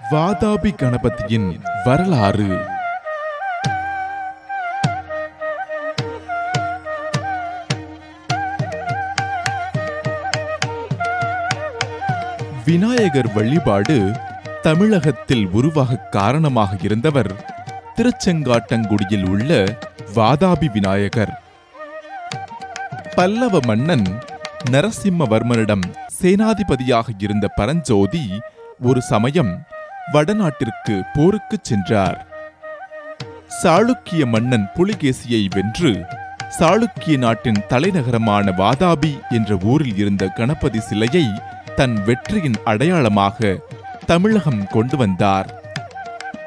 வாதாபி 0.00 0.70
கணபதியின் 0.72 1.60
வரலாறு. 1.84 2.46
விநாயகர் 12.64 13.32
வழிபாடு 13.32 14.10
தமிழகத்தில் 14.62 15.46
உருவாக 15.46 15.96
காரணமாக 15.96 16.76
இருந்தவர் 16.80 17.32
திருச்செங்காட்டங்குடியில் 17.96 19.28
உள்ள 19.28 19.64
வாதாபி 20.14 20.70
விநாயகர். 20.72 21.42
பல்லவ 23.14 23.58
மன்னன் 23.66 24.06
நரசிம்மவர்மனிடம் 24.70 25.82
சேனாதிபதியாக 26.22 27.08
இருந்த 27.18 27.48
பரஞ்சோதி 27.48 28.40
ஒரு 28.82 29.02
சமயம் 29.02 29.52
வடநாட்டிற்கு 30.12 31.02
போருக்குச் 31.14 31.64
சென்றார். 31.64 32.26
சாளுக்கிய 33.62 34.26
மன்னன் 34.26 34.68
புலிகேசியை 34.74 35.46
வென்று 35.50 36.04
சாளுக்கிய 36.58 37.18
நாட்டின் 37.18 37.62
தலைநகரமான 37.68 38.50
வாதாபி 38.50 39.28
என்ற 39.28 39.58
ஊரில் 39.62 39.96
இருந்த 39.96 40.26
கணபதி 40.26 40.80
சிலையை 40.80 41.24
தன் 41.76 42.04
வெற்றியின் 42.04 42.54
அடையாளமாக 42.64 43.58
தமிழகம் 44.06 44.66
கொண்டு 44.66 44.96
வந்தார். 44.96 45.62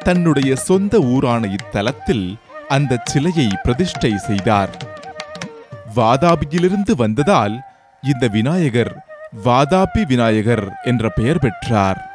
தன்னுடைய 0.04 0.56
சொந்த 0.56 1.00
ஊரான 1.00 1.48
இத்தலத்தில் 1.48 2.36
அந்த 2.68 3.02
சிலையை 3.04 3.48
பிரதிஷ்டை 3.64 4.18
செய்தார். 4.18 4.70
வாதாபியிலிருந்து 5.96 6.96
வந்ததால் 6.96 7.62
இந்த 8.02 8.28
விநாயகர் 8.28 9.06
வாதாபி 9.46 10.06
விநாயகர் 10.08 10.80
என்ற 10.84 11.10
பெயர் 11.10 11.40
பெற்றார். 11.40 12.11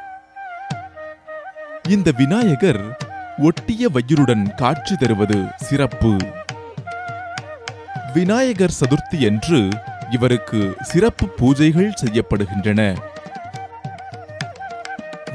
இந்த 1.87 2.11
விநாயகர் 2.17 2.97
ஒட்டிய 3.37 3.89
வயிறுடன் 3.93 4.55
காட்சி 4.55 4.95
தருவது 4.95 5.45
சிறப்பு. 5.55 6.17
விநாயகர் 8.13 8.73
சதுர்த்தி 8.79 9.19
என்று 9.19 9.69
இவருக்கு 10.09 10.75
சிறப்பு 10.81 11.27
பூஜைகள் 11.39 11.91
செய்யப்படுகின்றன. 12.05 12.97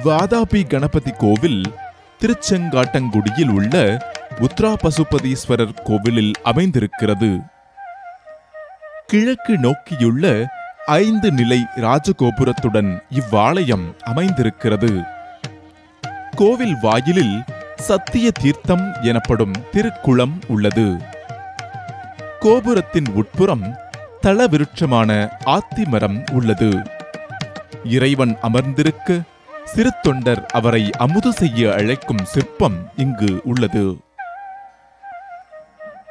வாதாபி 0.04 0.66
கணபதி 0.66 1.10
கோவில் 1.18 1.74
திருச்செங்காட்டங்குடியில் 2.20 3.48
உள்ள 3.48 4.06
உத்ரா 4.40 4.74
பசுபதீஸ்வரர் 4.82 5.82
கோவிலில் 5.82 6.32
அமைந்திருக்கிறது. 6.42 7.38
கிழக்கு 9.06 9.58
நோக்கியுள்ள 9.58 10.44
ஐந்து 10.86 11.32
நிலை 11.32 11.64
ராஜகோபுரத்துடன் 11.76 13.00
இவ்வாலயம் 13.10 13.96
அமைந்திருக்கிறது. 14.00 15.11
கோவில் 16.42 16.76
வாயிலில் 16.80 17.42
சத்திய 17.76 18.30
தீர்த்தம் 18.30 18.92
எனப்படும் 19.02 19.52
திருக்குளம் 19.72 20.32
உள்ளது. 20.48 20.96
கோபுரத்தின் 22.40 23.08
உட்புறம் 23.14 23.76
தளவிருட்சமான 24.22 25.30
ஆத்திமரம் 25.44 26.24
உள்ளது. 26.32 26.86
இறைவன் 27.84 28.36
அமர்ந்திருக்க 28.42 29.20
சிறு 29.64 29.92
தொண்டர் 30.02 30.46
அவரை 30.46 30.90
அமுது 30.98 31.32
செய்ய 31.32 31.72
அழைக்கும் 31.72 32.24
சிற்பம் 32.24 32.90
இங்கு 32.96 33.40
உள்ளது. 33.44 33.96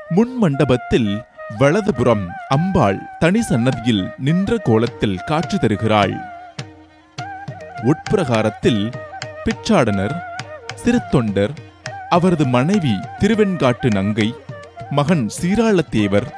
முன் 0.09 0.37
மண்டபத்தில் 0.37 1.23
வலதுபுறம் 1.57 2.29
அம்பாள் 2.49 3.09
தனி 3.19 3.41
சன்னதியில் 3.41 4.13
நின்ற 4.17 4.57
கோலத்தில் 4.57 5.19
காட்சி 5.25 5.57
தருகிறாள். 5.57 6.13
உட்பிரகாரத்தில் 7.83 8.91
பிச்சாடனர் 9.45 10.19
சிறுத்தொண்டர் 10.85 11.49
அவரது 12.09 12.47
மனைவி 12.47 12.93
திருவெண்காட்டு 13.19 13.91
நங்கை 13.91 14.35
மகன் 14.89 15.29
சீராளத்தேவர் 15.41 16.29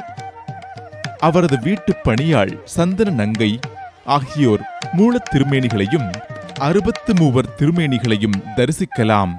அவரது 1.17 1.59
வீட்டுப் 1.59 2.03
பணியாள் 2.03 2.61
சந்தன 2.65 3.09
நங்கை 3.09 3.59
ஆகியோர் 4.05 4.61
மூலத் 4.97 5.30
திருமேனிகளையும் 5.31 6.11
அறுபத்து 6.59 7.13
மூவர் 7.15 7.55
திருமேனிகளையும் 7.58 8.43
தரிசிக்கலாம். 8.55 9.37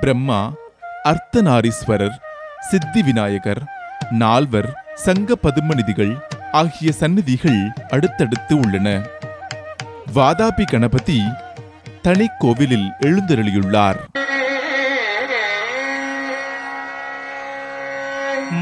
பிரம்மா 0.00 0.52
அர்த்தநாரீஸ்வரர் 1.04 2.16
சித்தி 2.60 3.02
விநாயகர் 3.02 3.62
நால்வர் 4.10 4.84
சங்க 4.94 5.34
பதுமநிதிகள் 5.42 6.20
ஆகிய 6.52 6.92
சந்நிதிகள் 7.00 7.72
அடுத்தடுத்து 7.88 8.58
உள்ளன. 8.58 9.00
வாதாபி 10.14 10.64
கணபதி 10.64 11.22
தனிக்கோவிலில் 12.02 12.92
எழுந்தருளியுள்ளார். 13.00 13.96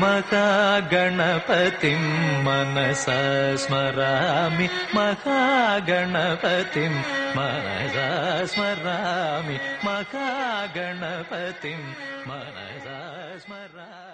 மகாகணபதிம். 0.00 2.08
மனசாஸ்மராமி 2.44 4.70
மகாகணபதிம். 4.94 6.96
மனசாஸ்மராமி 7.34 9.60
மகாகணபதிம். 9.84 11.84
மனசா 12.28 13.23
Rasmaraj. 13.34 14.13